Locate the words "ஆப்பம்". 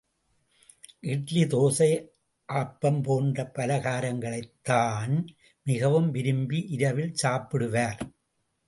2.49-3.03